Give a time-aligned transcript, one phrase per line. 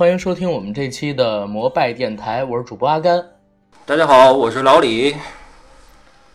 [0.00, 3.22] 欢迎收听我们这期的摩拜电台，我是主播阿甘。
[3.84, 5.14] 大家好，我是老李。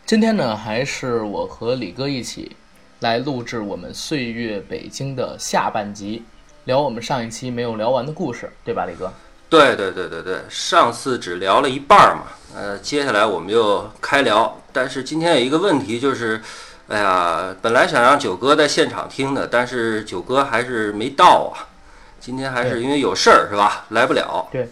[0.05, 2.55] 今天呢，还是我和李哥一起
[2.99, 6.23] 来录制我们《岁月北京》的下半集，
[6.65, 9.11] 聊我们上一期没有聊完的故事，对吧，李哥？
[9.49, 12.25] 对对对对对，上次只聊了一半儿嘛，
[12.55, 14.61] 呃，接下来我们就开聊。
[14.71, 16.39] 但是今天有一个问题，就是，
[16.87, 21.73] 哎呀，本来想让九哥在现场听的，但是九哥还是没到啊。
[22.19, 24.47] 今天还是因为有事儿是吧，来不了。
[24.51, 24.67] 对，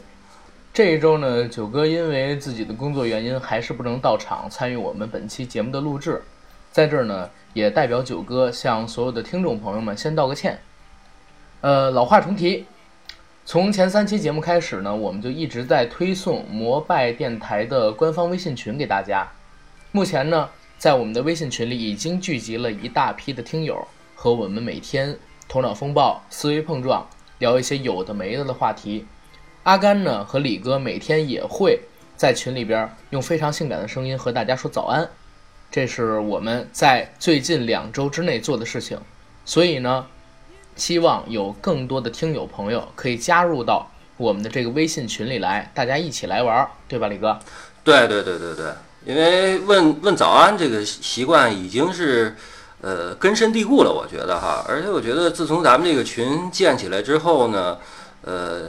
[0.73, 6.23] 这一周呢，九哥因为自己的工作原因，还是不能到场参与我们本期节目的录制。
[6.71, 10.59] 在这儿呢，也代表九哥向所有的听众朋友们先道个歉。
[11.61, 12.65] 呃，老话重提，
[13.45, 19.27] 从前三期节目开始呢，我们就一直在推送摩拜电台的官方微信群给大家。
[19.91, 20.49] 目前呢，
[20.79, 25.15] 在我们的微信群里已经聚集了一大批的听友，和我们每天
[25.47, 27.07] 头脑风暴、思维碰撞。
[27.43, 29.05] 聊一些有的没的的话题，
[29.63, 31.77] 阿甘呢和李哥每天也会
[32.15, 35.09] 在群里边用非常性感的声音和大家说早安，
[35.69, 38.97] 这是我们在最近两周之内做的事情。
[39.43, 40.05] 所以呢，
[40.77, 47.37] 希望有更多的听友朋友可以加入到我们的这个微信群里来，大家一起来玩，对吧，李哥？
[47.83, 48.71] 对对对对对，
[49.03, 52.33] 因为问问早安这个习惯已经是。
[52.83, 57.77] 呃，根深蒂固了，我觉得哈，而且我觉得自从咱们这个群建起来之后呢，
[58.23, 58.63] 呃，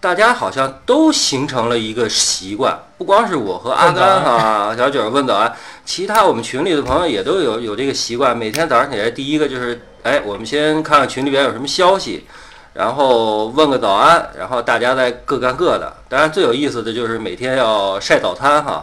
[0.00, 5.50] 大家好像都形成了一个习惯，不光是我和阿甘哈，小九问早安，
[5.82, 12.26] 其他我们群里的朋友也都有有这个习惯，每天早上起来第一个就是，哎，我们先看看群里边有什么消息。
[12.74, 15.90] 然后问个早安，然后大家再各干各的。
[16.08, 18.82] 当然最有意思的就是每天要晒早餐哈。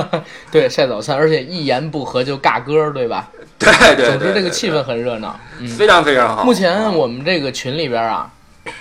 [0.50, 3.28] 对，晒早餐，而且一言不合就尬歌，对吧？
[3.66, 4.06] 对对。
[4.06, 5.38] 总之这个气氛很热闹，
[5.76, 6.44] 非常非常好。
[6.44, 8.32] 目前我们这个群里边啊，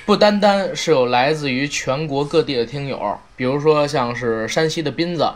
[0.06, 5.30] 不单单是有来自于全国各地的听友，比如说像是山西的斌子、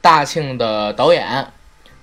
[0.00, 1.46] 大庆的导演、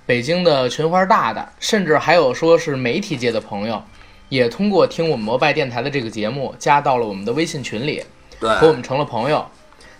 [0.06, 3.82] 北京的群花大大，甚至还有说是媒体界的朋友。
[4.28, 8.04] 也通过听我们摩拜电台的这个节目，加到了我们的微信群里，
[8.40, 9.46] 和我们成了朋友。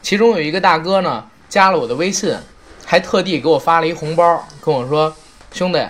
[0.03, 2.37] 其中有一个大哥呢，加了我的微信，
[2.85, 5.17] 还特地给我发了一红包，跟我说
[5.51, 5.83] ：“兄弟，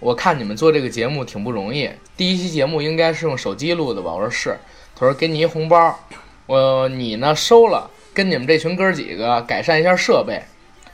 [0.00, 4.56] 我看你们做这个节目挺不容易，第一期节目应该是用手机录的吧？”我说是。
[4.96, 5.98] 他说：“给你一红包，
[6.46, 10.42] 我你呢收了，跟你们这群哥几个改善一下设备。”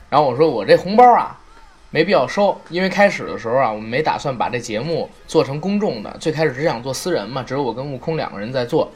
[0.08, 1.36] 然后我说：“我这红包啊。”
[1.92, 8.92] 没必要收，因为开始的时候啊，我们没打算把这节目做成公众的，最开始只想做私人嘛，只有我跟悟空两个人在做。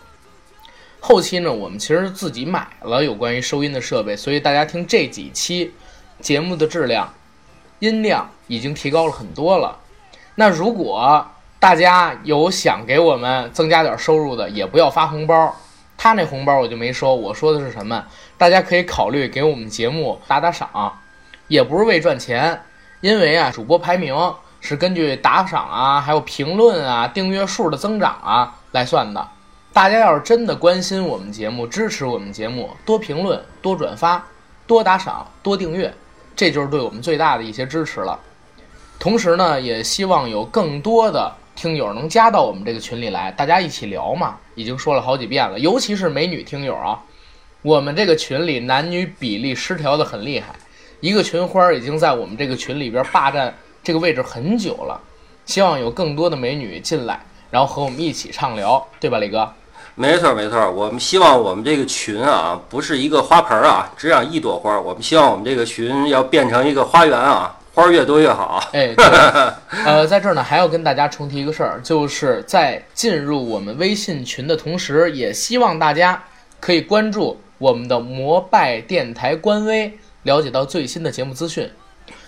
[1.01, 5.75] 后期呢，我们其实自己买了有关于收音的设备，所以大家听这几期
[6.21, 7.13] 节目的质量、
[7.81, 9.77] 音量已经提高了很多了。
[10.37, 11.27] 那如果
[11.61, 15.55] 大家有想给我们增加点收入的，也不要发红包，
[15.97, 17.15] 他那红包我就没收。
[17.15, 18.05] 我说的是什么？
[18.37, 20.93] 大家可以考虑给我们节目打打赏，
[21.49, 22.61] 也不是为赚钱。
[23.01, 24.15] 因为啊，主播排名
[24.61, 29.29] 是根据打赏啊、还有评论啊、订阅数的增长啊来算的。
[29.73, 34.25] 大家要是真的关心我们节目、支持我们节目，多评论、多转发、
[34.67, 35.93] 多打赏、多订阅，
[36.35, 38.19] 这就是对我们最大的一些支持了。
[39.05, 44.37] 同时呢，也希望有更多的听友能加到我们这个群里来，大家一起聊嘛。
[44.55, 46.99] 已经说了好几遍了，尤其是美女听友啊，
[47.61, 50.55] 我们这个群里男女比例失调的很厉害。
[51.01, 54.99] 一个群花已经在我们这个群里边霸占这个位置很久了，
[55.45, 57.21] 希望有更多的美女进来，
[57.51, 59.53] 然后和我们一起畅聊，对吧，李哥？
[59.97, 64.81] 没错没错，我们希望我们这个群啊，不是一个花盆啊，只养一朵花。
[64.81, 68.63] 我们希望我们这个群要变成一个花园啊，花越多越好。
[68.73, 68.95] 哎，
[69.85, 76.23] 呃，在这儿呢，还要跟大家重提一个事儿，就是在进入我们微信群的同时，也希望大家
[76.61, 79.99] 可以关注我们的摩拜电台官微。
[80.23, 81.71] 了解到最新的节目资讯，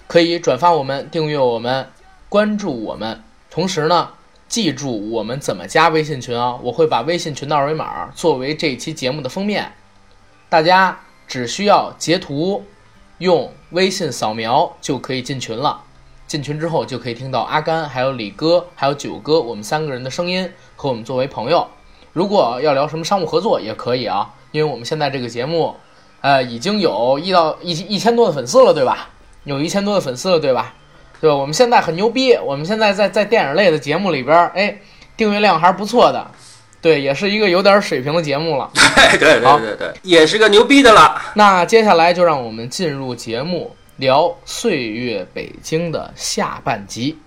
[0.06, 1.88] 可以转发我们、订阅我们、
[2.28, 3.22] 关注我们。
[3.50, 4.10] 同时呢，
[4.48, 6.58] 记住我们怎么加微信群啊？
[6.62, 9.72] 我会把微信群的二维码作为这期节目的封面，
[10.50, 12.62] 大家只需要截图，
[13.16, 15.82] 用微信扫描就可以进群了。
[16.26, 21.66] 进群之后就可以听到阿甘、还有李哥、还有九哥我们三个人的声音，和我们作为朋友。
[22.12, 25.74] 如果要聊什么商务合作也可以啊，因为我们现在这个节目。
[26.22, 29.10] 呃，已经有一到一一千多的粉丝了，对吧？
[29.44, 30.74] 有一千多的粉丝了，对吧？
[31.20, 31.36] 对吧？
[31.36, 34.76] 我们现在很牛逼，我们现在在在电影类的节目里边，哎，
[35.16, 36.28] 订阅量还是不错的，
[36.86, 38.70] 对，也是一个有点水平的节目了。
[39.10, 41.20] 对对对对对，也是个牛逼的了。
[41.34, 47.18] 那接下来就让我们进入节目，聊《岁月北京》的下半集。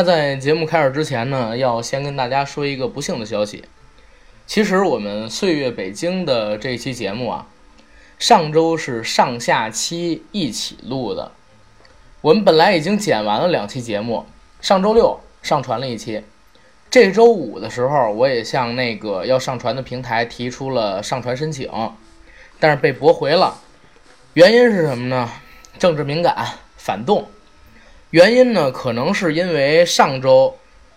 [0.00, 3.66] 那在节目开始之前呢，要先跟大家说一个不幸的消息。
[4.46, 7.46] 其实我们《岁月北京》的这期节目啊，
[8.18, 11.32] 上周是上下期一起录的。
[12.22, 14.24] 我们本来已经剪完了两期节目，
[14.62, 16.24] 上周六上传了一期。
[16.90, 21.70] 这周五的时候，我也向那个要上传的平台提出了上传申请，
[22.58, 23.54] 但是被驳回了。
[24.32, 25.30] 原因是什么呢？
[25.78, 26.48] 政治敏感，
[26.78, 27.28] 反动。
[28.10, 30.56] 原因呢，可能是因为上周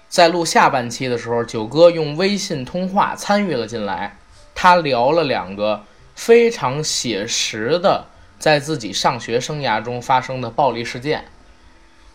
[0.09, 4.17] 在录下半期的时候，九哥用微信通话参与了进来，
[4.55, 5.83] 他聊了两个
[6.15, 8.07] 非常写实的
[8.39, 11.25] 在自己上学生涯中发生的暴力事件。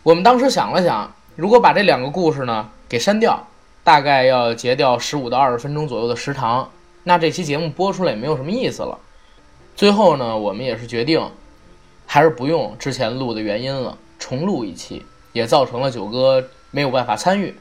[0.03, 3.47] 我们当时想了想，如果把这两个故事呢给删掉，
[3.85, 6.69] 大概要截掉十五到二十分钟左右的时长，
[7.03, 8.99] 那这期节目播出来也没有什么意思了。
[9.77, 11.31] 最后呢，我们也是决定
[12.05, 13.97] 还是不用之前录的原因了。
[14.19, 17.55] 重录一期，也造成了九哥没有办法参与。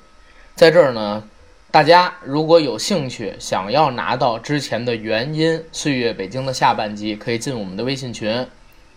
[0.57, 1.23] 在这儿呢，
[1.71, 8.45] 大家如果有兴趣想要拿到之前的原因《岁月北京》的下半集，可以进我们的微信群。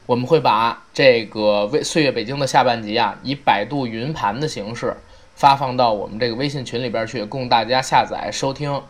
[0.07, 4.97] 我们会把这个为《岁月北京》的下半集啊，以百度云盘的形式
[5.35, 8.81] 发放到我们这个微信群里边去，供大家下载收听。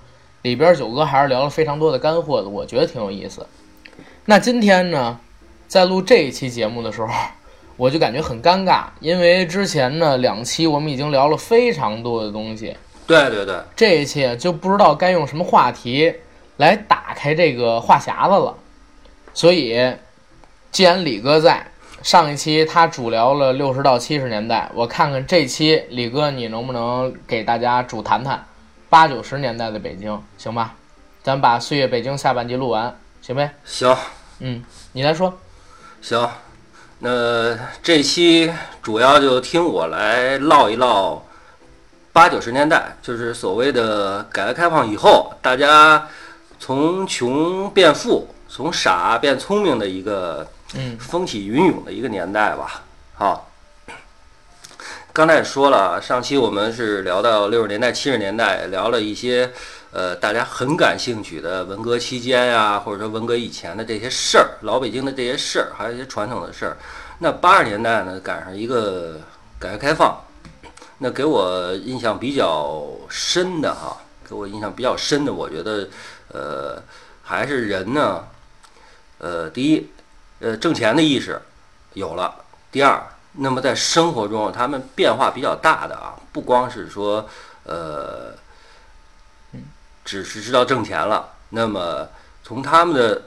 [0.44, 3.45] 里边九哥还是聊了非常多的干货的，我觉得挺有意思。
[4.25, 5.19] 那今天呢，
[5.67, 7.09] 在录这一期节目的时候。
[7.77, 12.75] 我就感觉很尴尬，因为之前呢两期我们已经聊了非常多的东西，
[13.07, 16.13] 对对对，这一期就不知道该用什么话题
[16.57, 18.56] 来打开这个话匣子了。
[19.33, 19.94] 所以，
[20.71, 21.65] 既然李哥在，
[22.03, 28.45] 上一期他主聊了六十到七十年代，我看看这期李哥你能不能给大家主谈谈
[28.89, 30.75] 八九十年代的北京，行吧？
[31.24, 33.51] 咱把《岁月北京》下半集录完，行呗？
[33.63, 33.95] 行，
[34.39, 34.63] 嗯，
[34.94, 35.38] 你来说，
[36.01, 36.29] 行。
[37.03, 38.53] 那这期
[38.83, 41.19] 主要就听我来唠一唠
[42.13, 46.07] 八九十年代，就是所谓的改革开放以后，大家
[46.59, 50.48] 从穷变富，从傻变聪明的一个
[51.00, 52.83] 风起云涌的一个年代吧。
[53.15, 53.50] 好，
[55.12, 59.51] 刚才也说了，上期我们是聊到六十年代、七十年代，聊了一些。
[59.93, 66.77] 呃，大家很感兴趣的文革期间呀，或者说文革以前的这些事儿，老北京的这些事儿，还有一些传统的事儿。
[67.19, 69.19] 那八十年代呢，赶上一个
[69.60, 70.17] 改革开放，
[70.98, 73.98] 那给我印象比较深的哈，
[74.29, 75.89] 给我印象比较深的，我觉得，
[76.29, 76.81] 呃，
[77.21, 78.24] 还是人呢，
[79.17, 79.89] 呃，第一，
[80.39, 81.38] 呃，挣钱的意识
[81.95, 82.33] 有了；
[82.71, 87.27] 第二，那么在生活中他们变化比较大的啊，不光是说，
[87.65, 88.33] 呃。
[90.03, 92.10] 只是知道挣钱了，那么
[92.43, 93.22] 从他们的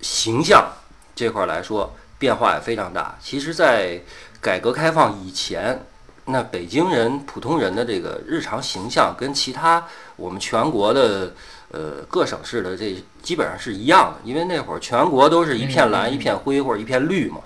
[0.00, 0.70] 形象
[1.14, 3.16] 这块来说，变化也非常大。
[3.20, 4.00] 其实，在
[4.40, 5.84] 改革开放以前，
[6.26, 9.84] 那北京人普通人的这个日常形象跟其他
[10.16, 11.32] 我们全国的
[11.70, 17.40] 呃各省市的这基本上是一样的，因为那会儿全国都是一片蓝、一片灰或者一片绿嘛。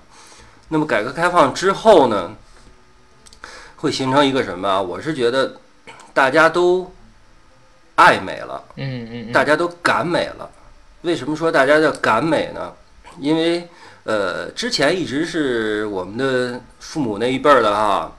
[0.68, 2.34] 那么改革开放之后呢，
[3.76, 4.82] 会形成一个什么啊？
[4.82, 5.56] 我是觉得
[6.12, 6.92] 大家都。
[8.00, 10.48] 爱美了，嗯嗯，大家都赶美了。
[11.02, 12.72] 为什么说大家叫赶美呢？
[13.18, 13.68] 因为
[14.04, 18.10] 呃，之前一直是我们的父母那一辈儿的哈，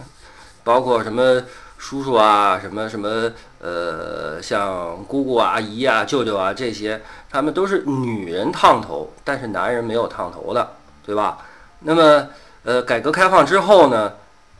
[0.62, 1.42] 包括什么
[1.78, 11.38] 叔叔啊，什么什么呃，像姑姑阿姨啊、舅舅啊这些，他们都是女人烫头，但是男人没有烫头的，对吧？
[11.80, 12.28] 那么
[12.64, 14.12] 呃，改革开放之后呢，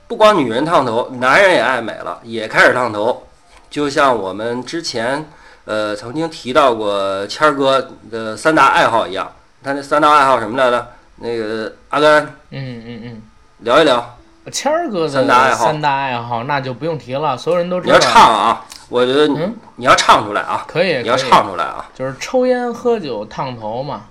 [0.09, 3.27] 不光女人烫头，男人也爱美了，也开始烫头。
[3.71, 5.25] 就像我们之前，
[5.65, 9.31] 呃，曾经提到过谦儿哥的三大爱好一样，
[9.63, 10.87] 他那三大爱好什么来着？
[11.23, 13.23] 那个阿甘，嗯嗯嗯，
[13.59, 14.17] 聊一聊
[14.51, 15.67] 谦儿哥的三大爱好。
[15.67, 17.93] 三大爱好那就不用提了，所有人都知道。
[17.93, 19.39] 你要唱啊，我觉得你
[19.77, 24.05] 你要唱出来啊，可以，你要唱出来啊，就是抽烟喝酒烫头嘛，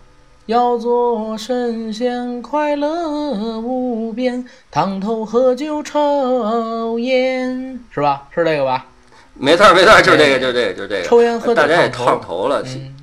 [0.45, 8.27] 要做神仙快乐无边，烫头喝酒抽烟，是吧？
[8.29, 8.85] 是这个吧？
[9.41, 11.03] 没错，没错，就是这个，就是这个，就是这个。
[11.03, 12.61] 抽烟喝酒大家也烫头了。
[12.75, 12.93] 嗯，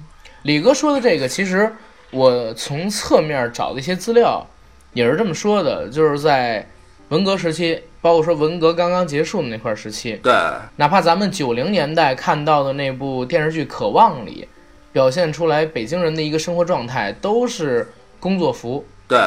[0.42, 1.72] 李哥说的这个，其实
[2.10, 4.46] 我从侧面找的一些资料
[4.92, 6.68] 也是这么说的，就是在
[7.08, 10.32] 文革时期，包括说文革刚刚结束的那块时期，对，
[10.76, 14.46] 哪怕咱们九零年代看到的那部电视剧《渴望》里
[14.92, 17.90] 表现出来北京人的一个生活状态，都是
[18.20, 19.18] 工作服，对，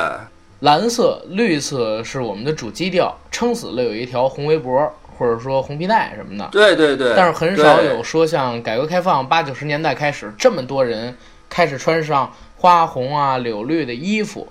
[0.60, 4.94] 蓝色、绿色是我们的主基调，撑死了有一条红围脖。
[5.20, 6.48] 或者说红皮带什么的。
[6.52, 7.14] 对对对。
[7.16, 11.16] 但是很少有说像改革开放八九十年代开始，这么多人
[11.50, 14.48] 开始穿上花红啊、柳绿的衣服。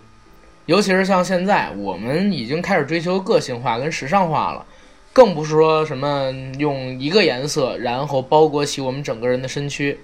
[0.67, 4.67] 尤其是像现在，我们已经开始追求个性化跟时尚化了，
[5.15, 9.99] 更不是说什么用一个颜色然后包裹起我们整个人的身躯。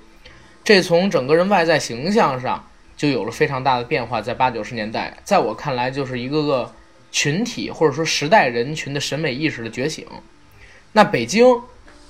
[0.65, 2.67] 这从整个人外在形象上
[2.97, 4.23] 就有了非常大的变化。
[4.23, 6.73] 在八九十年代，在我看来，就是一个个
[7.13, 10.07] 群体或者说时代人群的审美意识的觉醒。
[10.95, 11.45] 那北京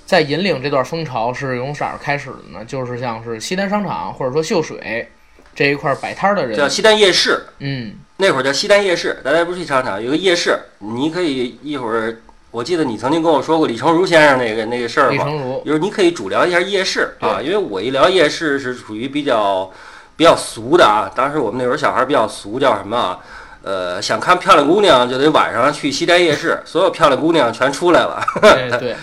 [0.05, 2.63] 在引领这段风潮是从哪儿开始的呢？
[2.65, 5.07] 就是像是西单商场或者说秀水
[5.53, 7.45] 这一块摆摊的人，叫西单夜市。
[7.59, 7.95] 嗯。
[8.17, 12.15] 那会儿叫西单夜市，大家不是去商场，有个夜市，你可以一会儿，
[12.49, 19.69] 我记得你曾经跟我说过李成儒先生那个那个事儿李成儒，就是你可以主聊一下夜市啊，因为我一聊夜市是属于比较
[20.15, 21.11] 比较俗的啊。
[21.13, 23.19] 当时我们那会儿小孩比较俗，叫什么啊？
[23.65, 28.23] 呃，想看漂亮姑娘就得晚上去西单夜市， 所有漂亮姑娘全出来了。
[28.39, 28.95] 对对，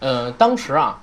[0.00, 0.98] 呃，当时啊，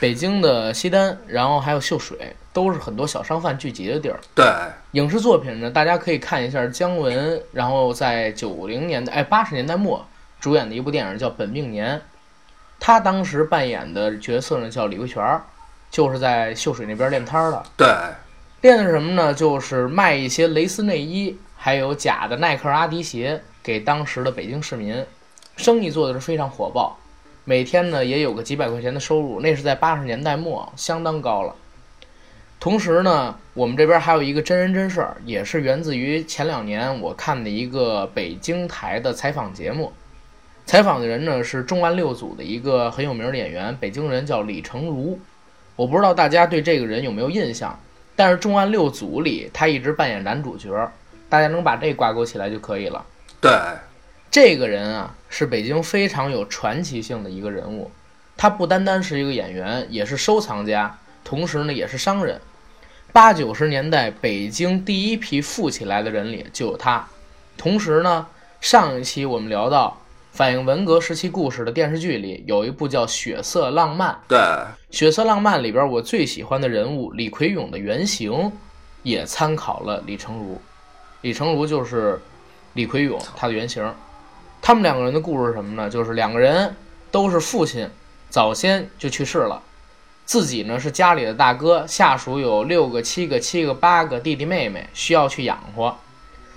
[0.00, 2.36] 北京的西单，然后还有秀水。
[2.54, 4.16] 都是很多小商贩聚集的地儿。
[4.32, 4.46] 对，
[4.92, 10.06] 影视作品呢，大家可以看一下姜文，然后在九零年代，哎，八十年代末
[10.40, 11.96] 主演的一部电影叫《本命年》，
[12.78, 15.20] 他当时扮演的角色呢叫李桂全，
[15.90, 17.60] 就是在秀水那边练摊儿的。
[17.76, 17.88] 对，
[18.60, 19.34] 练的是什么呢？
[19.34, 25.02] 就是卖一些蕾丝内衣，还有假的耐克、阿迪鞋给当时的北京市民，
[25.56, 26.94] 生意做的是非常火爆，
[27.46, 31.56] 每天呢也有个几百块钱的收入，那是在八十年代末，相当高了。
[32.60, 39.90] 同时呢，我们这边还有一个真人真事儿，也是源自于前两年我看的一个北京台的采访节目。
[40.66, 45.18] 采访的人呢是重案六组的一个很有名的演员，北京人叫李成儒。
[45.76, 47.80] 我不知道大家对这个人有没有印象，
[48.14, 50.70] 但是重案六组里他一直扮演男主角，
[51.34, 53.04] 大家能把这挂钩起来就可以了。
[53.40, 53.50] 对，
[54.30, 57.90] 这个人啊是北京非常有传奇性的一个人物，
[58.36, 62.40] 他不单单是一个演员，也是收藏家，同时呢也是商人。
[63.12, 67.04] 八九十年代北京第一批富起来的人里就有他，
[67.56, 68.24] 同时呢，
[68.60, 70.00] 上一期我们聊到
[70.30, 74.12] 反映文革时期故事的电视剧里有一部叫《血色浪漫》。
[74.28, 74.38] 对，
[74.92, 78.52] 《血色浪漫》里边我最喜欢的人物李奎勇的原型
[79.02, 80.60] 也参考了李成儒，
[81.24, 82.20] 李成儒就是
[82.74, 83.82] 李奎勇他的原型。
[84.60, 85.88] 他们两个人的故事是什么呢？
[85.88, 86.76] 就是两个人
[87.10, 87.88] 都是父亲
[88.28, 89.62] 早先就去世了。
[90.26, 95.96] 自己呢是家里的大哥，下属有六个、七个、七个、八个弟弟妹妹，需要去养活，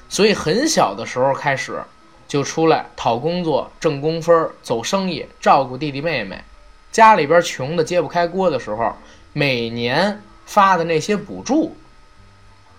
[0.09, 1.81] 所以很小的时候开始
[2.27, 6.43] 就出来讨工作、挣工分、走生意，照顾弟弟妹妹。
[6.91, 8.93] 家里边穷的揭不开锅的时候，
[9.31, 11.73] 每年发的那些补助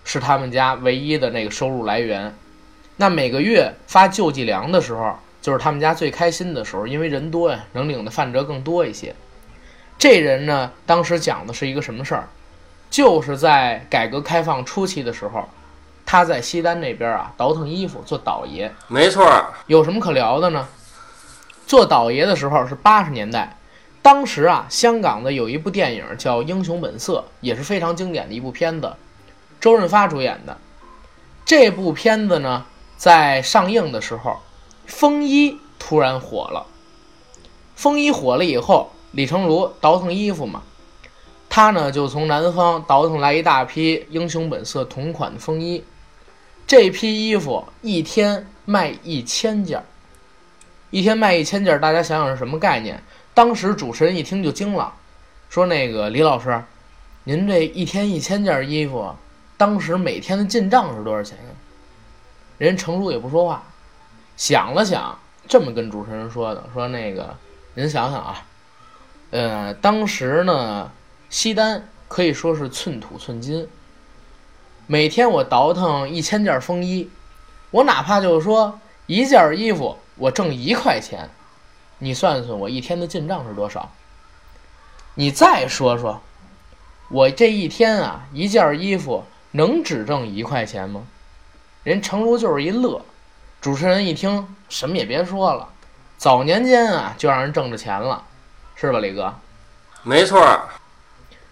[0.09, 2.35] 是他们家唯一的那个收入来源。
[2.97, 9.15] 那每个月发救济粮的时候，就是他们家最开心的时候，因为人多呀，能领的饭辙更多一些。
[9.99, 12.27] 这人呢，当时讲的是一个什么事儿？
[12.88, 15.47] 就是在改革开放初期的时候，
[16.07, 18.73] 他在西单那边啊倒腾衣服做倒爷。
[18.88, 19.31] 没错，
[19.67, 20.67] 有什么可聊的呢？
[21.67, 23.59] 做倒爷的时候是八十年代，
[24.00, 28.91] 当时啊，香港的有一部电影叫《英雄本色》，也是非常经典的一部片子，
[29.61, 30.57] 周润发主演的。
[31.45, 34.38] 这部片子呢，在上映的时候，
[34.87, 36.67] 风衣突然火了。
[37.75, 38.91] 风衣火了以后。
[39.12, 40.62] 李成儒倒腾衣服嘛，
[41.49, 45.83] 他呢就从南方倒腾来一大批《英雄本色》同款的风衣，
[46.67, 49.85] 这批衣服一天卖一千件儿，
[50.91, 53.03] 一天卖一千件儿，大家想想是什么概念？
[53.33, 54.93] 当时主持人一听就惊了，
[55.49, 56.62] 说：“那个李老师，
[57.25, 59.17] 您这一天一千件衣服，
[59.59, 61.45] 当时每天的进账是多少钱呀？”
[62.57, 63.62] 人成叔也不说话，
[64.38, 67.37] 想了想，这么跟主持人说的：“说那个，
[67.75, 68.43] 您想想啊。”
[69.31, 70.91] 呃，当时呢，
[71.29, 73.69] 西单可以说是寸土寸金。
[74.87, 77.11] 每天我倒腾一千件风衣，
[77.71, 81.29] 我哪怕就是说一件衣服我挣一块钱，
[81.99, 83.93] 你算算我一天的进账是多少？
[85.15, 86.23] 你再说说，
[87.11, 91.07] 我这一天啊，一件衣服能只挣一块钱吗？
[91.85, 93.00] 人成儒就是一乐，
[93.61, 95.69] 主持人一听什么也别说了，
[96.17, 98.25] 早年间啊就让人挣着钱了。
[98.75, 99.35] 是吧，李哥？
[100.02, 100.69] 没错儿。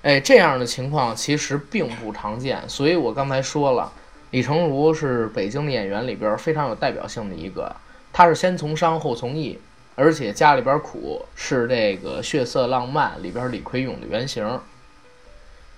[0.02, 3.90] 哎，这样的情况其实并不常见，所以我刚才说了，
[4.30, 7.74] 李成儒是北京的演员里边非常有代表性的一个。
[8.12, 9.58] 他是先从商后从艺，
[9.96, 14.60] 而且家里边苦，是这个《血色浪漫》里边李奎勇的原型。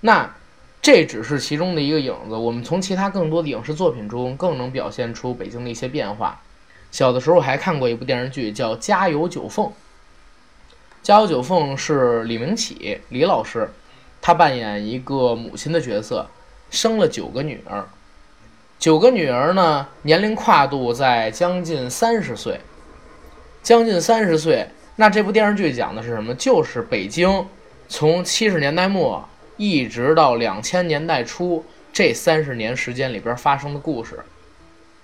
[0.01, 0.29] 那
[0.81, 6.41] 这只是其中的一个影子，我们从其他更多的影视作品中更能表现出北京的一些变化。
[6.91, 9.67] 小的时候还看过一部电视剧叫《家有九凤》。
[11.03, 13.69] 家有九凤是李明启李老师，
[14.21, 16.27] 他扮演一个母亲的角色，
[16.69, 17.87] 生了九个女儿，
[18.77, 22.59] 九个女儿呢年龄跨度在将近三十岁，
[23.61, 24.67] 将近三十岁。
[24.95, 26.33] 那这部电视剧讲的是什么？
[26.35, 27.45] 就是北京
[27.87, 29.23] 从七十年代末
[29.59, 34.17] 一直到两千年代初这三十年时间里边发生的故事，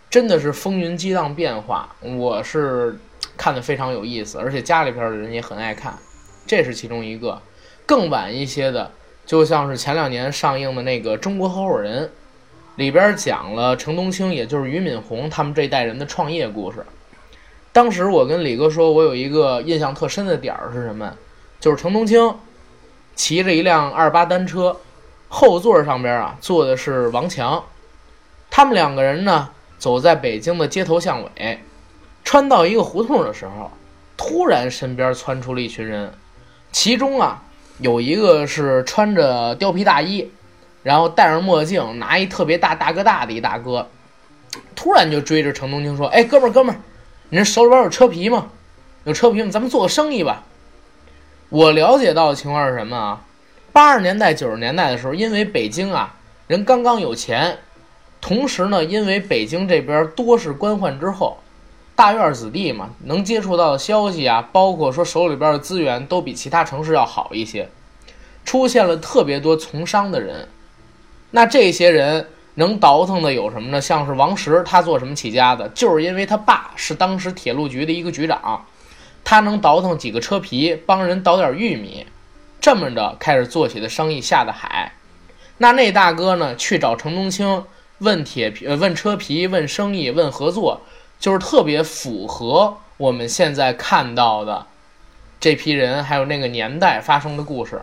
[0.10, 1.94] 真的是风云激荡变化。
[2.00, 2.98] 我是
[3.36, 5.94] 看的非常有意思，而且家里边的人也很爱看，
[6.48, 7.42] 这是其中一个。
[7.86, 8.90] 更晚一些的，
[9.26, 12.06] 就像是前两年上映的那个《中国合伙人》，
[12.78, 16.78] 里边讲了程冬青，也就是俞敏洪他们这代人的创业故事。
[17.74, 21.14] 当时我跟李哥说，我有一个印象特深的点儿是什么？
[21.60, 22.34] 就是程东青
[23.16, 24.78] 骑着一辆二八单车，
[25.30, 27.64] 后座上边啊坐的是王强，
[28.52, 31.60] 他们两个人呢走在北京的街头巷尾，
[32.24, 33.72] 穿到一个胡同的时候，
[34.18, 36.14] 突然身边窜出了一群人，
[36.72, 37.42] 其中啊
[37.80, 40.30] 有一个是穿着貂皮大衣，
[40.84, 43.88] 然后戴上墨镜，拿一特别大大哥大的一大哥，
[44.76, 46.80] 突然就追着程东青说：“哎，哥们儿，哥们儿！”
[47.30, 48.48] 你这手里边有车皮吗？
[49.04, 49.50] 有车皮吗？
[49.52, 50.44] 咱们做个生意吧。
[51.50, 53.22] 我了解到的情况是什么啊？
[53.72, 56.16] 八十年代、九十年代的时候，因为北京啊
[56.48, 57.58] 人刚刚有钱，
[58.22, 61.38] 同时呢，因为北京这边多是官宦之后，
[61.96, 67.70] 大院子弟嘛，能接触到的消息啊，包括说手里边的资源都比其他城市要好一些，
[68.44, 70.48] 出现了特别多从商的人。
[71.32, 72.28] 那这些人。
[72.58, 73.82] 能倒腾的有什么呢？
[73.82, 75.68] 像是王石，他做什么起家的？
[75.76, 78.66] 就是因为他爸是当时铁路局的一个局长，
[79.26, 82.06] 他能倒腾几个车皮，帮人倒点玉米，
[82.62, 84.94] 这么着开始做起的生意下的海。
[85.58, 87.66] 那那大哥呢，去找程冬青
[87.98, 90.82] 问铁皮、问车皮、问生意、问合作，
[91.20, 94.68] 就是特别符合我们现在看到的
[95.40, 97.82] 这批人还有那个年代发生的故事。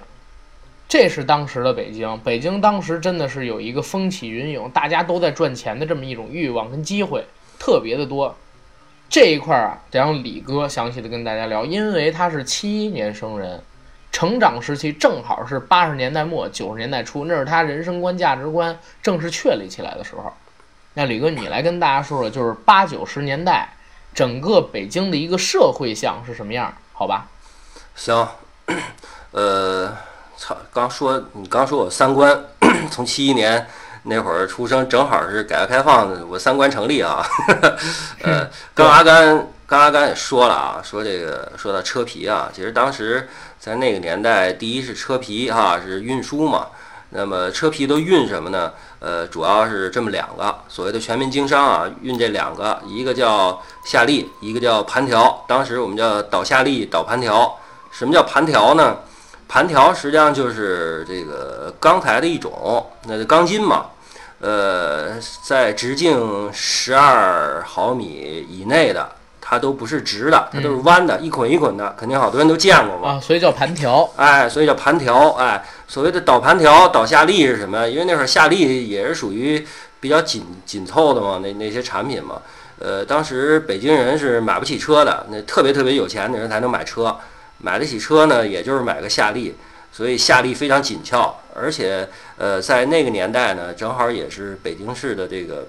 [0.89, 7.25] 这是当时的北京，北京当时真的是有一个风起云涌，大家都在赚钱的这么一种欲望跟机会，
[7.59, 8.37] 特别的多。
[9.13, 13.63] 这一块儿啊，得让李哥详细的跟大家聊，因为他是七一年生人，
[14.11, 20.33] 成长时期正好是八十年代末九十年代初，那是他人生观价值观正式确立起来的时候。
[20.95, 23.69] 那李哥，你来跟大家说说，就是八九十年代
[24.15, 26.75] 整个北京的一个社会像是什么样？
[26.95, 27.29] 好吧？
[27.95, 28.27] 行，
[29.33, 29.95] 呃。
[30.35, 30.57] 操！
[30.73, 32.45] 刚说你刚说我三观，
[32.91, 33.65] 从七一年
[34.05, 37.25] 那会儿出生，正好是改革开放，我三观成立啊。
[38.23, 43.29] 呃，刚阿甘刚阿甘也说了啊，说这个说到车皮啊，其实当时
[43.61, 46.67] 在那个年代，第一是车皮哈是运输嘛，
[47.11, 48.73] 那么车皮都运什么呢？
[48.99, 55.45] 呃，主要是这么两个，所谓的全民经商啊，运这两个，一个叫夏利，一个叫盘条。
[55.47, 57.59] 当时我们叫倒夏利，倒盘条。
[57.91, 58.97] 什么叫盘条呢？
[59.49, 63.87] 盘条实际上就是这个钢材的一种，那就钢筋嘛。
[64.43, 69.09] 呃，在直径十二毫米以内的，
[69.41, 73.11] 它都不是直的，它都是弯的，一捆一捆的，肯定好多人都见过嘛。
[73.11, 74.11] 啊，所以叫盘条。
[74.17, 75.31] 哎，所以叫盘条。
[75.35, 77.89] 哎，所谓的倒盘条、倒夏利是什么？
[77.89, 79.65] 因为那会儿夏利也是属于
[80.01, 82.43] 比较紧紧凑的嘛，那那些产品嘛。
[82.81, 87.17] 呃，当时北京人是买不起车的，那特别特别有钱的人才能买车。
[87.59, 89.55] 买得起车呢，也就是买个夏利，
[89.93, 92.09] 所以夏利非常紧俏，而且
[92.43, 95.65] 呃，在那个年代呢，正好也是北京市的这个，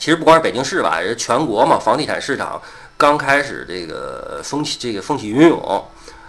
[0.00, 2.60] 其实不光是北京市吧，也是全国嘛，房地产市场
[2.96, 5.84] 刚开始这个风起，这个风起云涌，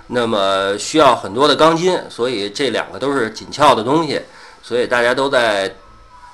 [0.06, 4.22] 那么需要很多的钢筋，所以这两个都是紧俏的东西，
[4.62, 5.74] 所以大家都在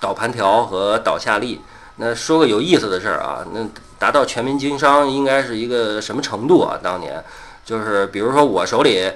[0.02, 1.62] 倒盘条和倒下利。
[1.96, 3.66] 那说个有意思的事儿啊，那
[3.98, 6.78] 达到全民经商应该是一个什么程度啊？
[6.84, 7.24] 当年。
[7.64, 9.10] 就是比如说我手里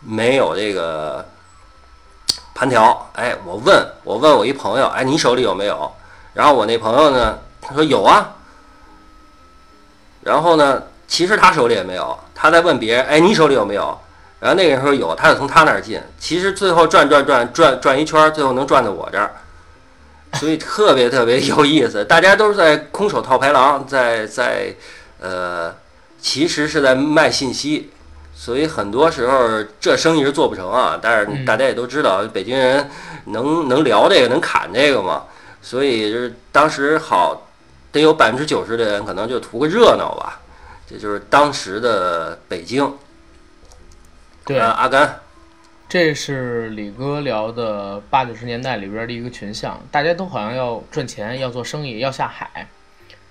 [0.00, 1.26] 没有这个
[2.54, 5.90] 盘条，哎，我问我问我一朋友，哎，你手里有没有？
[6.32, 8.30] 然后我那朋友呢，他说有啊。
[10.22, 13.98] 然后呢，其实他手里也没有，他在问别人，哎，你手里有没有？
[14.40, 16.00] 然后那个人说有，他就从他那儿进。
[16.18, 19.32] 其实最后转转转转转一圈，最后能转到我这儿，
[20.34, 22.04] 所以特别特别有意思。
[22.06, 24.74] 大家都是在空手套白狼，在在
[25.20, 25.74] 呃，
[26.20, 27.90] 其实是在卖信息。
[28.34, 32.90] 所以很多时候这生意是做不成啊，但是大家也都知道，北京人
[33.26, 35.24] 能能聊这个，能侃这个嘛。
[35.62, 37.48] 所以就是当时好，
[37.90, 40.40] 得有百分之九十的人可能就图个热闹吧。
[40.86, 42.92] 这就是当时的北京。
[44.44, 45.20] 对，啊阿甘，
[45.88, 52.68] 这是李哥聊的八九十年代里边的一个群像，大家都好像要赚钱，要做生意，要下海。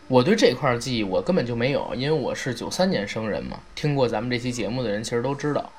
[0.08, 3.60] 我对这块记忆我根本就没有，因为我是九三年生人嘛。
[3.74, 5.72] 听过咱们这期节目的人其实都知道。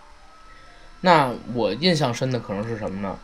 [1.02, 3.18] 那我印象深的可能是什么呢？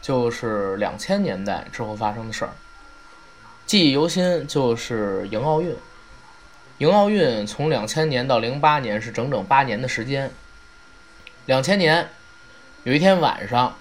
[0.00, 2.52] 就是两千年代之后发生的事儿，
[3.66, 5.74] 记忆犹新，就是迎奥运。
[6.78, 10.30] 迎奥运从两千年到零八年是整整八年的时间。
[11.46, 12.08] 两千年
[12.84, 13.76] 有一天晚上，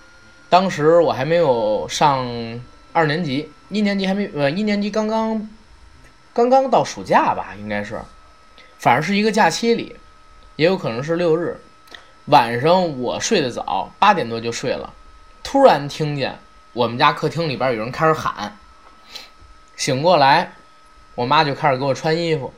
[0.49, 2.25] 当时我还没有上
[2.93, 5.49] 二年级，一年级还没呃一年级刚刚
[6.33, 8.01] 刚刚到暑假吧，应该是，
[8.79, 9.95] 反正是一个假期里，
[10.55, 11.59] 也有可能是六日。
[12.25, 14.93] 晚上我睡得早，八点多就睡了，
[15.43, 16.39] 突然听见
[16.73, 18.57] 我们家客厅里边有人开始喊，
[19.75, 20.53] 醒过来，
[21.15, 22.51] 我妈就开始给我穿衣服，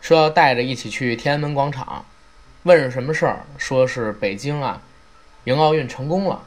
[0.00, 2.04] 说要带着一起去天安门广场，
[2.64, 4.82] 问是什么事儿，说是北京啊，
[5.44, 6.42] 迎奥运成功了，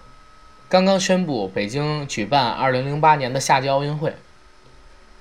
[0.67, 4.15] 刚刚宣布北京举办二零零八年的夏季奥运会，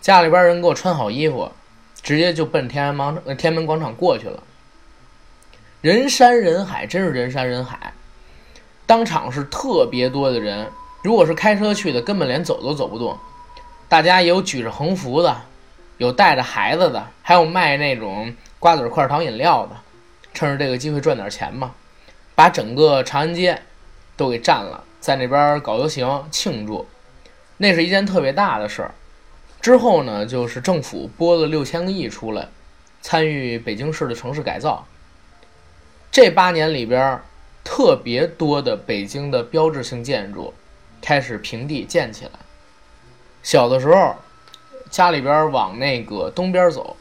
[0.00, 1.52] 家里边人给我穿好衣服，
[2.02, 4.42] 直接就奔天安门天安门广场过去了。
[5.82, 7.92] 人山人海，真是人山人海，
[8.86, 10.70] 当场是特别多的人。
[11.02, 13.18] 如果是开车去的，根本连走都走不动。
[13.88, 15.42] 大家也有举着横幅的，
[15.98, 19.76] 有带着孩子的，还有卖那种瓜子块糖饮料的，
[20.32, 21.72] 趁着这个机会赚点钱嘛，
[22.34, 23.60] 把整个长安街
[24.16, 26.86] 都给占了，在那边搞游行庆祝，
[27.58, 28.94] 那是一件特别大的事儿。
[29.60, 32.48] 之后呢，就是政府拨了六千个亿出来，
[33.02, 34.86] 参与北京市的城市改造。
[36.10, 37.20] 这八年里边，
[37.62, 40.54] 特别多的北京的标志性建筑
[41.02, 42.32] 开始平地建起来。
[43.42, 44.16] 小的时候，
[44.90, 46.96] 家里边往那个东边走，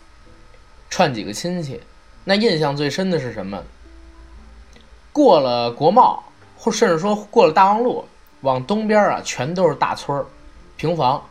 [0.89, 1.79] 串几个亲戚，
[2.25, 3.63] 那印象最深的是什么？
[5.13, 6.23] 过了国贸，
[6.57, 8.05] 或甚至说过了大望路，
[8.41, 10.25] 往东边啊，全都是大村儿、
[10.75, 11.28] 平房。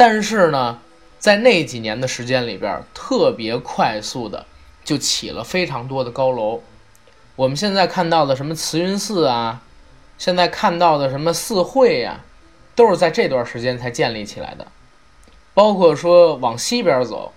[0.00, 0.78] 但是呢，
[1.18, 4.46] 在那几年的时间里边，特别快速的。
[4.82, 6.62] 就起了非常多的高楼，
[7.36, 9.60] 我们现在看到的什么慈云寺啊，
[10.16, 12.18] 现在看到的什么四惠呀，
[12.74, 14.66] 都是在这段时间才建立起来的。
[15.52, 17.30] 包括说往西边走，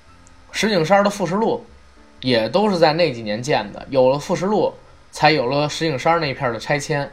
[0.54, 1.66] 石景山的富士路，
[2.22, 3.86] 也都是在那几年建的。
[3.90, 4.74] 有了富士路，
[5.12, 7.12] 才有了石景山那片的拆迁。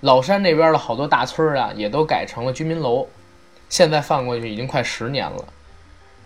[0.00, 3.08] 老山那边的好多大村啊，也都改成了居民楼。
[3.70, 5.44] 现在放过去已经快十年了，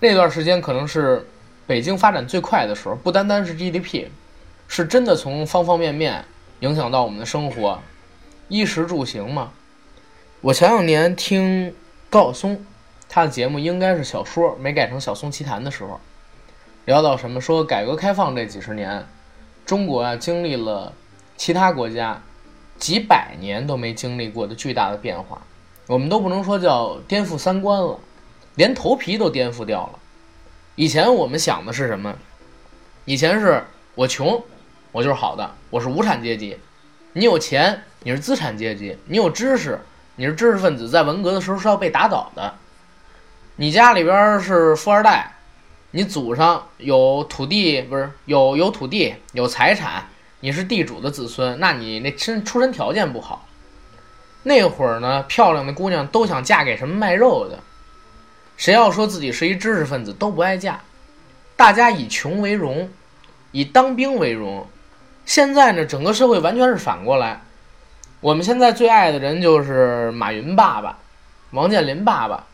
[0.00, 1.24] 那段时间可能是。
[1.66, 4.08] 北京发展最快的时候，不单单是 GDP，
[4.68, 6.22] 是真的从方方面面
[6.60, 7.80] 影响到我们的生活，
[8.48, 9.50] 衣食住行嘛。
[10.42, 11.74] 我前两年听
[12.10, 12.66] 高晓松，
[13.08, 15.98] 他的节目应该是小说没改成小松奇谈的时候，
[16.84, 19.06] 聊到什么说改革开放这几十年，
[19.64, 20.92] 中国啊经历了
[21.38, 22.20] 其他国家
[22.78, 25.40] 几百年都没经历过的巨大的变化，
[25.86, 27.98] 我们都不能说叫颠覆三观了，
[28.54, 29.98] 连头皮都颠覆掉了。
[30.76, 32.14] 以前我们想的是什么？
[33.04, 33.62] 以前是
[33.94, 34.42] 我穷，
[34.92, 36.56] 我就是好的，我是无产阶级；
[37.12, 39.78] 你有钱，你是资产阶级；你有知识，
[40.16, 42.54] 你是知识分子，在文革的时候是要被打倒的。
[43.56, 45.34] 你家里边是富二代，
[45.90, 50.06] 你祖上有土地，不是有有土地有财产，
[50.40, 53.46] 你是地主的子孙，那你那身出身条件不好。
[54.44, 57.58] 那会儿呢，漂亮的姑娘都想嫁给什么卖肉的。
[58.56, 60.80] 谁要说自己是一知识分子，都不爱嫁，
[61.56, 62.88] 大家以穷为荣，
[63.50, 64.66] 以当兵为荣。
[65.24, 67.40] 现在呢，整个社会完全是反过来。
[68.20, 70.98] 我们现在最爱的人就是马云爸爸、
[71.50, 72.46] 王健林爸爸，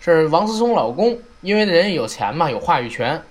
[0.00, 3.22] 是王思聪老公，因为人家有钱嘛，有话语权。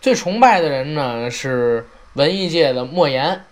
[0.00, 3.44] 最崇拜的人呢是文艺界的莫言，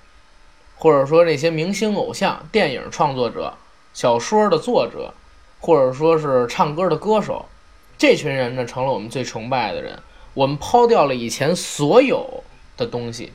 [0.76, 3.54] 或者说那些明星偶像、电影创作者、
[3.94, 5.12] 小说的作者，
[5.60, 7.46] 或者说是唱歌的歌手。
[7.98, 9.98] 这群人呢，成了我们最崇拜的人。
[10.34, 12.42] 我们抛掉了以前所有
[12.76, 13.32] 的东西，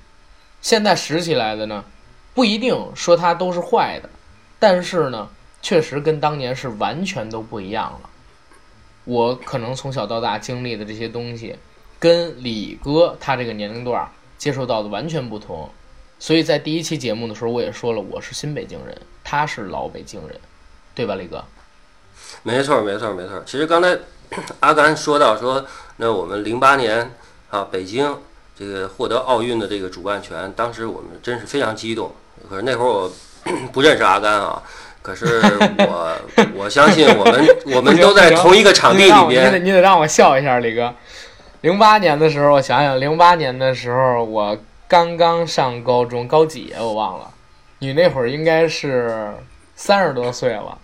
[0.62, 1.86] 现在拾起来的呢，
[2.34, 4.10] 不一定说它都是坏的，
[4.60, 5.30] 但是呢，
[5.62, 8.10] 确实跟当年是完全都不一样了。
[9.06, 11.56] 我可能从小到大经历的这些东西，
[12.00, 15.70] 跟李哥他这个年龄段接受到的完全不同。
[16.20, 20.40] 所以在第一期节目的时候，我也说了，我是新北京人，他是老北京人，
[20.96, 21.44] 对吧，李哥？
[22.44, 23.44] 没错，没错，没错。
[23.46, 23.98] 其实刚才。
[24.60, 27.14] 阿甘说到说，那我们零八年
[27.50, 28.14] 啊，北京
[28.60, 32.12] 这个获得奥运的这个主办权，当时我们真是非常激动。
[32.50, 33.12] 可是那会儿我
[33.72, 34.62] 不认识阿甘啊，
[35.02, 35.42] 可是
[35.78, 36.18] 我
[36.56, 39.48] 我相信我们 我们都在同一个场地里边。
[39.48, 40.94] 你得你得让我笑一下，李哥。
[41.62, 44.58] 零八年的时候，我想想，零八年的时候我
[44.90, 47.32] 刚刚上高中，高几我忘了。
[47.80, 49.34] 你那会儿应该是
[49.76, 50.78] 三十多岁了。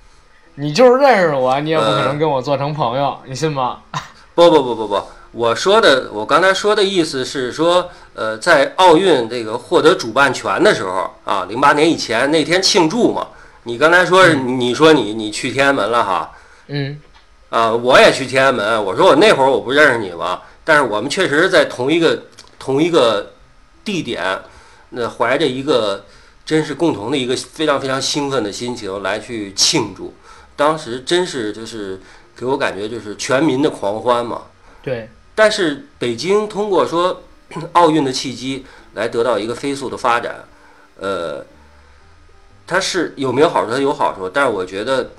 [0.56, 3.80] 你就是认识我，你也不可能跟我做成朋友，你信吗？
[4.36, 13.28] 不不不不不，我说的，我刚才说的意思是说，呃，在奥运这个获得主办权的时候啊，零八年以前那天庆祝嘛。
[13.64, 16.32] 你刚才说，你说你你去天安门了哈？
[16.68, 17.00] 嗯。
[17.50, 18.84] 啊，我也去天安门。
[18.84, 22.24] 我说我那会儿我不认识你嘛，但是我们确实在同一个
[22.60, 23.34] 同一个
[23.86, 24.40] 地点，
[24.90, 26.04] 那怀着一个
[26.46, 30.14] 真是共同的一个非常非常兴奋的心情来去庆祝。
[30.56, 32.00] 当时真是就是
[32.36, 34.44] 给我感觉就是全民的狂欢嘛。
[34.82, 35.10] 对。
[35.36, 37.24] 但是北京通过说
[37.72, 40.46] 奥运的契机来得到一个飞速的发展，
[41.00, 41.46] 呃，
[42.68, 43.72] 它是有没有好处？
[43.72, 45.12] 它有好处，但是我觉得。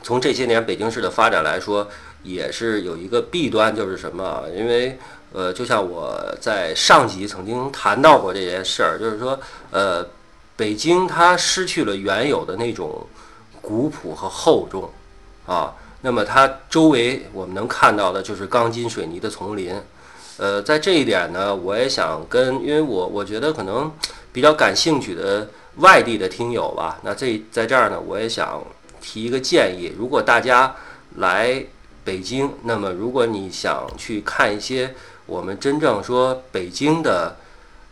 [0.00, 1.86] 从这些年北京市的发展来说，
[2.22, 4.44] 也是有一个弊端，就是什么？
[4.56, 4.96] 因为，
[5.32, 9.38] 呃，就像我在上集曾经谈到过这件事儿，就是说，
[9.72, 10.06] 呃，
[10.58, 13.06] 北京它失去了原有的那种
[13.62, 14.90] 古朴和厚重，
[15.46, 19.80] 啊，那么它周围我们能看到的就是钢筋水泥的丛林，
[20.36, 23.90] 呃，在这一点呢，我也想跟，因为我我觉得可能
[24.32, 28.62] 比较感兴趣的外地的听友吧，那这在这儿呢，我也想。
[29.00, 30.74] 提一个建议，如果大家
[31.18, 31.64] 来
[32.02, 34.92] 北京，那么如果你想去看一些
[35.24, 37.36] 我们真正说北京的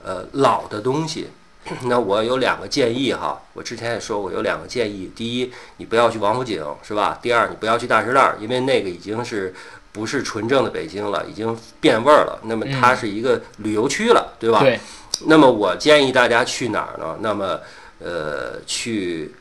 [0.04, 1.28] 呃老的东西，
[1.84, 3.40] 那我有两个建议哈。
[3.52, 7.18] 我之前也说过有两个建议：第一，你不要去王府井，是吧？
[7.20, 9.54] 第二，你不要去大石栏，因为那个已经是
[9.92, 12.38] 不是纯正的北京了，已经变味儿了。
[12.44, 14.60] 那么它是一个旅游区了，对吧？
[14.60, 14.78] 对。
[15.26, 17.16] 那么我建议大家去哪儿呢？
[17.20, 17.60] 那么
[18.00, 19.34] 呃去。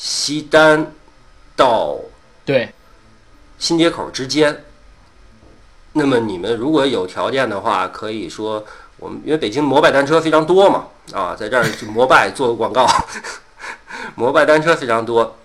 [0.00, 0.92] 西单
[1.56, 1.98] 到
[2.44, 2.68] 对
[3.58, 4.62] 新街口之间，
[5.94, 8.64] 那么你们如果有条件的话，可以说
[8.98, 12.86] 我们因为北京摩拜单车非常多嘛，啊，在这儿就摩拜做个广告，
[14.14, 15.36] 摩拜单车非常多，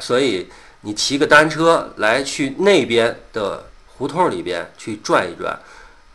[0.00, 5.58] 所以你骑个单车来去那边的胡同里边去转一转，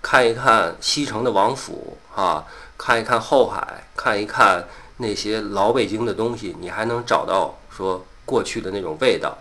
[0.01, 2.43] 看一看西城的王府啊，
[2.77, 4.65] 看一看后海，看一看。
[4.97, 9.37] 那些老北京的东西，你还能找到说过去的那种味道。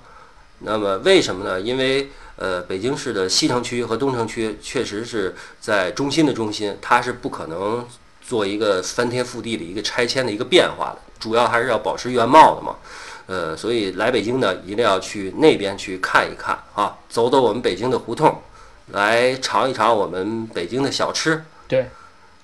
[0.59, 1.61] 那么为什么呢？
[1.61, 7.87] 因为呃，北京市的西城区和东城区确实是在中心的中心，它是不可能
[8.21, 12.77] 做一个翻天覆地的一个拆迁的一个变化的，主要还是要保持原貌的嘛。
[13.27, 18.43] 呃，所以来北京呢，一定要去那边去看一看啊，走走我们北京的胡同，
[18.93, 21.45] 来尝一尝我们北京的小吃。
[21.69, 21.87] 对。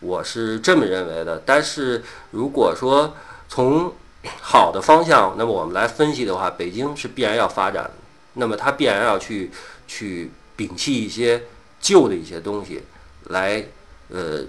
[0.02, 3.14] 我是这么认为的，但是如果说
[3.50, 3.92] 从
[4.40, 7.90] 好的方向，那么我们来分析的话，北京是必然要发展，
[8.32, 9.50] 那么它必然要去
[9.90, 11.42] 去摒弃一些
[11.80, 12.80] 旧的一些东西，
[13.24, 13.64] 来
[14.08, 14.44] 呃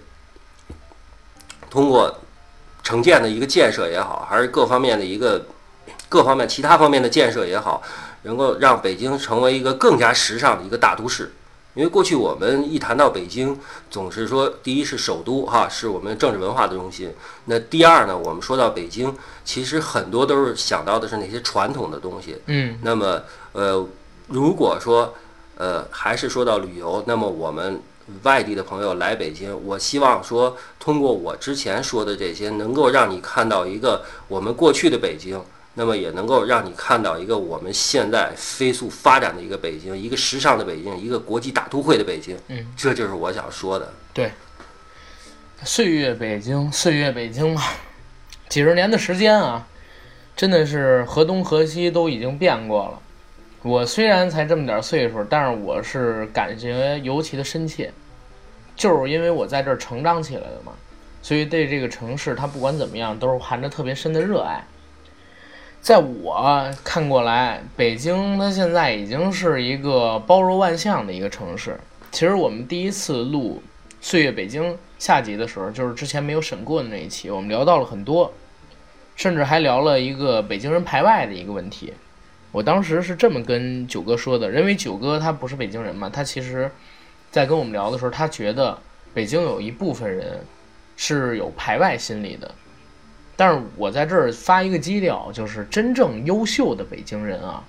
[1.68, 2.16] 通过
[2.84, 5.48] 城建的一个建设也好，还是各方面的一个
[6.08, 7.82] 各方面其他方面的建设也好，
[8.22, 11.32] 能够让北京成为一个更加时尚的一个大都市。
[11.74, 13.58] 因为过去我们一谈到北京，
[13.90, 17.12] 总是说第一是首都哈，是我们政治文化的中心。
[17.46, 22.38] 那第二呢，我们说到北京，其实很多都是想到的是那些传统的东西。
[22.46, 22.78] 嗯。
[22.84, 23.24] 那么，
[23.54, 23.88] 呃，
[24.28, 25.16] 如果说，
[25.62, 27.80] 呃，还是说到旅游，那么我们
[28.24, 35.40] 外地的朋友来北京，我希望说，通过我之前说的这些，能够让你看到一个我们过去的北京。
[35.76, 42.38] 那么也能够让你看到一个我们现在飞速发展的一个北京，一个时尚的北京，一个国际大都会的北京。
[42.50, 43.94] 嗯，这就是我想说的。
[44.14, 44.34] 对，
[45.64, 47.62] 岁月北京，岁月北京嘛，
[48.50, 49.66] 几十年的时间啊，
[50.36, 53.00] 真的是河东河西都已经变过了。
[53.64, 57.92] 我虽然才这么点岁数，但是我是感觉尤其的深切，
[58.76, 60.74] 就是因为我在这儿成长起来的嘛，
[61.22, 64.64] 所以对这个城市，它不管怎么样，都是含着特别深的热爱。
[65.80, 71.80] 在我看过来，北京它现在已经是一个包罗万象的一个城市。
[72.12, 73.62] 其实我们第一次录
[74.02, 78.34] 《岁月北京》下集的时候，就是之前没有审过的那一期，我们聊到了很多，
[79.16, 81.94] 甚至还聊了一个北京人排外的一个问题。
[82.52, 86.70] 我当时是这么跟九哥说的，因为九哥他不是北京人嘛，他其实，
[87.32, 88.78] 在跟我们聊的时候，他觉得
[89.14, 90.40] 北京有一部分人
[90.98, 92.54] 是有排外心理的。
[93.38, 97.64] 但是我在这儿发一个基调，就是真正优秀的北京人啊，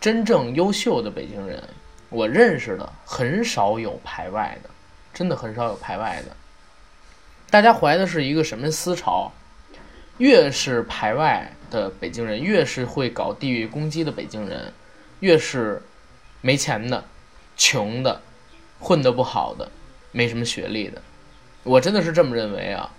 [0.00, 1.62] 真正优秀的北京人，
[2.08, 4.70] 我认识的很少有排外的，
[5.12, 6.34] 真的很少有排外的。
[7.50, 9.32] 大家怀的是一个什么思潮？
[10.18, 14.72] 越是排外的北京人，越是会搞地域攻击的北京人，
[15.20, 15.80] 越是
[16.40, 17.04] 没钱的、
[17.56, 18.20] 穷的、
[18.78, 19.70] 混得不好的、
[20.12, 21.00] 没什么学历的。
[21.62, 22.90] 我真的是这么认为啊。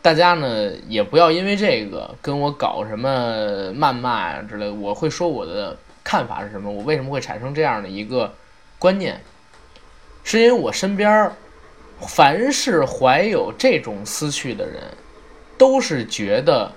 [0.00, 4.74] 大家呢也不要因为这个跟我搞什么谩骂啊之类的。
[4.74, 8.34] 我会说我的看法是什么，我为什么会产生这样的一个
[8.80, 9.20] 观念。
[10.24, 11.32] 是因为我身边儿
[12.00, 14.82] 凡是怀有这种思绪的人，
[15.56, 16.72] 都是觉得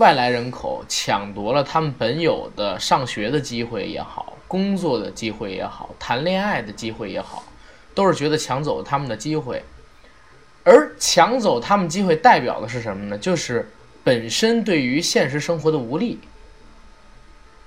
[0.00, 7.44] 外来人口抢夺了他们本有的上学的机会也好，工作的机会也好，谈恋爱的机会也好，
[7.94, 9.62] 都是觉得抢走他们的机会。
[10.64, 13.18] 而抢走他们机会代表的是什么呢？
[13.18, 13.70] 就是
[14.02, 16.18] 本身对于现实生活的无力。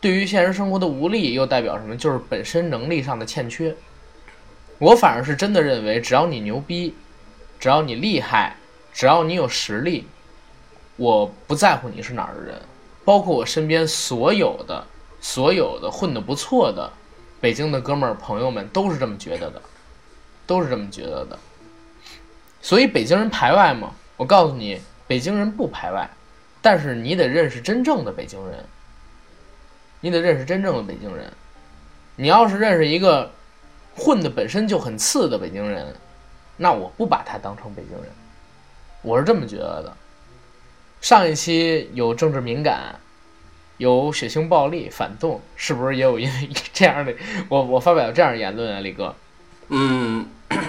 [0.01, 1.95] 对于现实生活的无力，又代表什么？
[1.95, 3.75] 就是本身能力上的欠缺。
[4.79, 6.95] 我反而是真的认为，只要你牛逼，
[7.59, 8.55] 只要你厉害，
[8.91, 10.07] 只要你有实力，
[10.95, 12.55] 我不在乎你是哪儿的人。
[13.05, 14.85] 包括我身边所有的、
[15.19, 16.89] 所有的混得不错的
[17.41, 19.61] 北京的哥们儿朋友们，都是这么觉得的，
[20.47, 21.37] 都是这么觉得的。
[22.61, 23.93] 所以北京人排外吗？
[24.15, 26.09] 我告诉你，北京人不排外，
[26.61, 28.63] 但是你得认识真正的北京人。
[29.99, 31.29] 你得认识真正的北京人。
[32.15, 33.29] 你要是认识一个
[33.97, 35.93] 混的本身就很次的北京人，
[36.55, 38.09] 那我不把他当成北京人。
[39.01, 39.97] 我是这么觉得的。
[41.03, 42.99] 上一期有政治敏感，
[43.77, 47.13] 有血腥暴力反动，是不是也有因为 这样的？
[47.49, 49.13] 我我发表这样的言论啊，李哥。
[49.67, 50.25] 嗯，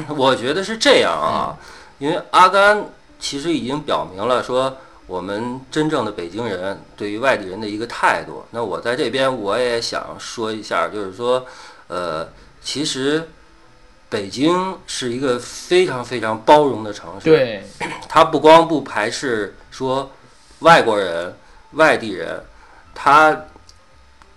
[0.08, 1.56] 我觉得是这样啊，
[1.98, 2.84] 因为阿甘
[3.18, 4.76] 其实已经表明了说。
[5.06, 11.44] 我们真正的北京人对于外地人的一个态度，那我在这边我也想说一下，就是说，
[11.88, 12.26] 呃，
[12.62, 13.28] 其实
[14.08, 17.62] 北京是一个非常非常包容的城市，对，
[18.08, 20.10] 它不光不排斥说
[20.64, 21.32] 外国人、
[21.74, 22.42] 外地人，
[22.94, 23.44] 他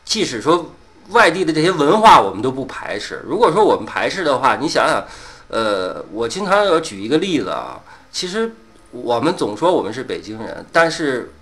[0.06, 0.72] 即使说
[1.10, 3.22] 外地的这些文化我们都不排斥。
[3.26, 5.04] 如果说我们排斥的话，你想想，
[5.50, 8.54] 呃，我经常要举一个例子啊，其实。
[8.90, 11.34] 我们总说我们是北京人，但是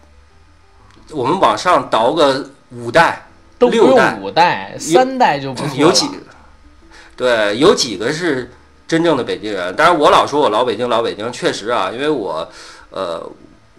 [1.12, 3.28] 我们往上倒个五代、
[3.60, 6.14] 六代、五代、三代就不有几个？
[7.16, 8.52] 对，有几个是
[8.88, 9.74] 真正的北京人？
[9.76, 12.50] 当然，我老说我老北京，老北京确实啊，因为我
[12.90, 13.24] 呃，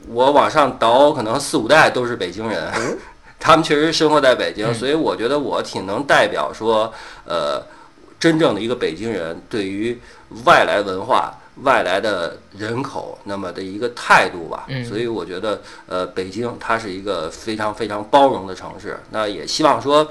[0.08, 2.72] 我往上倒可能四五代都是北京人，
[3.38, 6.92] 他们确实生活在北京，所以我觉得我挺能代表说
[7.24, 7.62] 呃，
[8.18, 10.00] 真正的一个北京人对于
[10.44, 11.34] 外来文化。
[11.62, 19.00] 外来的人口那么的一个态度吧，所以我觉得，呃，北京它是一个非常非常包容的城市。
[19.08, 20.06] 那也希望说，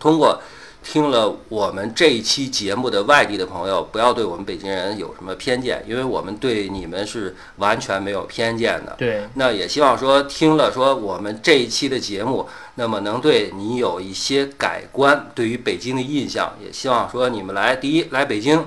[0.00, 0.42] 通过
[0.82, 8.94] 听了我们这一期节目的外地的朋友，不要对我们北京人有什么偏见，因为我们对你们是完全没有偏见的。
[8.98, 9.28] 对。
[9.34, 16.52] 那也希望说，听了说我们这一期的节目，那么能对你有一些改观，对于北京的印象。
[16.64, 18.64] 也希望说你们来，第一来北京。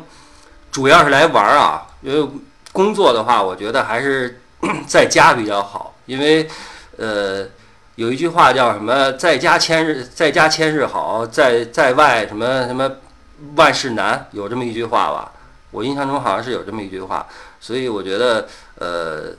[0.72, 2.28] 主要是来玩儿啊，因为
[2.72, 4.42] 工作的话，我觉得还是
[4.88, 5.96] 在家比较好。
[6.08, 6.48] 因为，
[6.98, 7.48] 呃，
[7.96, 12.90] 有一句话叫什么“在家千日，在家千日好，在在外什么什么
[13.56, 15.32] 万事难”，有这么一句话吧？
[15.72, 17.28] 我印象中好像是有这么一句话。
[17.60, 19.34] 所以我觉得，呃，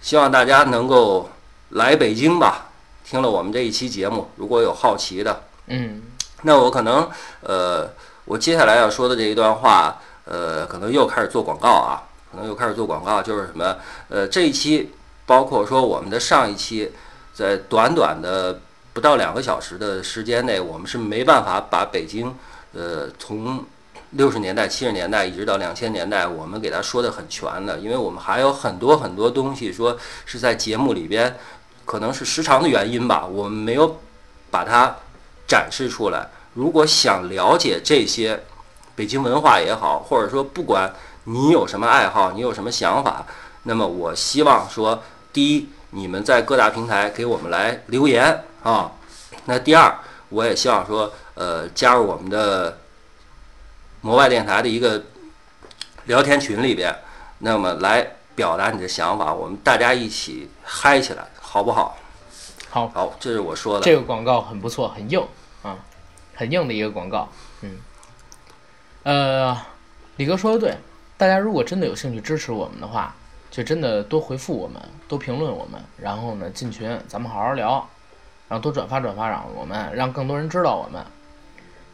[0.00, 1.28] 希望大家能够
[1.70, 2.70] 来北京吧。
[3.04, 6.00] 听了我们这一期节目，如果有好奇的，嗯，
[6.42, 7.90] 那我可能，呃，
[8.24, 10.00] 我接下来要说的这一段话。
[10.24, 13.76] 呃，可能又开始做广告啊，可能又开始做广告，就是什么？
[14.08, 14.92] 呃，这一期
[15.26, 16.92] 包括说我们的上一期，
[17.32, 18.60] 在短短的
[18.92, 22.34] 不到两个小时的时间内，我们是没办法把北京，
[22.72, 23.64] 呃，从
[24.10, 31.38] 六十年代、七十年代一直到两千年代，我们给它说的很全的，因为我们还有很多很多东西说是在节目里边，
[31.86, 33.98] 可能是时长的原因吧，我们没有
[34.50, 34.94] 把它
[35.46, 36.28] 展示出来。
[36.52, 38.42] 如果想了解这些，
[38.94, 40.92] 北京文化也好，或者说不管
[41.24, 43.24] 你有什么爱好，你有什么想法，
[43.62, 45.02] 那么我希望说，
[45.32, 48.92] 第一，你们在各大平台给我们来留言啊。
[49.46, 49.94] 那第二，
[50.28, 52.78] 我也希望说，呃，加入我们的
[54.00, 55.04] 摩拜电台的一个
[56.04, 56.94] 聊天群里边，
[57.38, 61.96] 那么来表达你的想法，我们大家一起嗨起来，好不好？
[62.70, 63.84] 好，好，这是我说的。
[63.84, 65.22] 这个广告很不错，很硬
[65.62, 65.76] 啊，
[66.34, 67.28] 很硬的一个广告，
[67.60, 67.78] 嗯。
[69.02, 69.56] 呃，
[70.16, 70.78] 李哥说的对，
[71.16, 73.14] 大家如果真的有兴趣支持我们的话，
[73.52, 77.86] 就真的多回复我们，多评论我们，然后呢进群，咱们好好聊，
[78.48, 81.04] 然后多转发转发，让我们让更多人知道我们。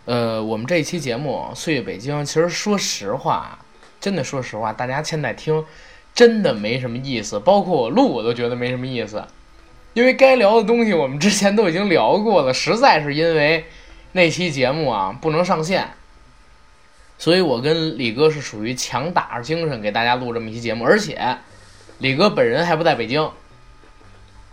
[0.05, 3.59] 呃，我们这一期节目《岁月北京》，其实说实话，
[4.01, 5.65] 真的说实话，大家现在听
[6.15, 9.25] 真的没什么意思，包括我录我都觉得没什么意思，
[9.95, 13.65] 因为该聊的东西我们之前都已经聊过了，实在是因为
[14.13, 15.89] 那期节目啊不能上线。
[17.21, 21.37] 所以，我跟李哥是属于强打着精神给大家录这么一期节目，而且
[21.99, 23.30] 李哥本人还不在北京。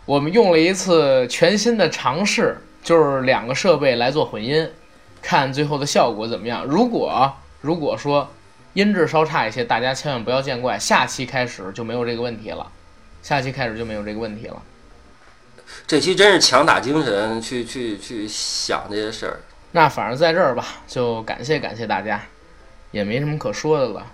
[0.05, 4.69] 我们用了一次全新的尝试，就是两个设备来做混音，
[5.21, 6.63] 看最后的效果怎么样。
[6.65, 8.29] 如果如果说
[8.73, 12.71] 音质稍差一些，大家千万不要见怪，下期开始就没有这个问题了，
[13.23, 14.61] 下期开始就没有这个问题了。
[15.87, 19.39] 这期真是强打精神去去去想这些事儿。
[19.71, 22.21] 那反正在这儿吧，就感谢感谢大家，
[22.91, 24.05] 也没什么可说的了，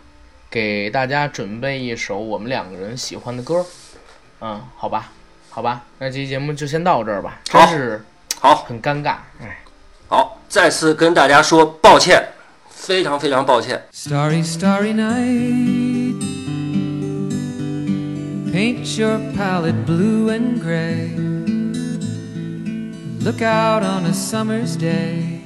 [0.52, 3.66] 给大家准备一首我们两个人喜欢的歌，
[4.42, 5.10] 嗯，好吧，
[5.50, 8.04] 好吧，那这期节目就先到这儿吧，真是
[8.42, 9.60] 好，很尴尬，哎，
[10.10, 12.22] 好，再次跟大家说抱歉，
[12.70, 13.82] 非常非常抱歉。
[13.94, 16.20] Starry, starry night.
[18.52, 21.16] Paint your palette blue and gray.
[23.24, 25.40] Look out on a summer's day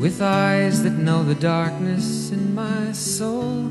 [0.00, 3.70] with eyes that know the darkness in my soul.